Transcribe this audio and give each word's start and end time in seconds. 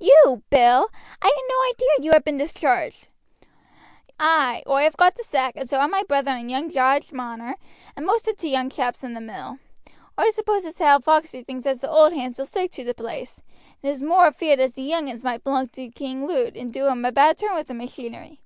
"You, 0.00 0.42
Bill! 0.48 0.88
I 1.20 1.26
had 1.26 1.42
no 1.46 1.56
idea 1.68 2.06
you 2.06 2.12
had 2.12 2.24
been 2.24 2.38
discharged." 2.38 3.08
"Ay; 4.18 4.62
oi 4.66 4.82
have 4.84 4.96
got 4.96 5.14
the 5.14 5.22
sack, 5.22 5.56
and 5.56 5.68
so 5.68 5.78
ha' 5.78 5.86
my 5.90 6.02
brother 6.02 6.30
and 6.30 6.50
young 6.50 6.70
Jarge 6.70 7.12
Marner, 7.12 7.56
and 7.94 8.06
most 8.06 8.26
o' 8.26 8.32
t' 8.32 8.48
young 8.48 8.70
chaps 8.70 9.04
in 9.04 9.12
the 9.12 9.20
mill. 9.20 9.58
Oi 10.18 10.30
suppose 10.30 10.64
as 10.64 10.78
how 10.78 11.00
Foxey 11.00 11.44
thinks 11.44 11.66
as 11.66 11.82
the 11.82 11.90
old 11.90 12.14
hands 12.14 12.38
will 12.38 12.46
stick 12.46 12.70
to 12.70 12.82
t' 12.84 12.92
place, 12.94 13.42
and 13.82 13.92
is 13.92 14.02
more 14.02 14.26
afeerd 14.26 14.58
as 14.58 14.72
the 14.72 14.82
young 14.82 15.10
uns 15.10 15.22
might 15.22 15.44
belong 15.44 15.66
to 15.68 15.90
King 15.90 16.26
Lud, 16.26 16.56
and 16.56 16.72
do 16.72 16.86
him 16.86 17.04
a 17.04 17.12
bad 17.12 17.36
turn 17.36 17.54
with 17.54 17.66
the 17.66 17.74
machinery. 17.74 18.40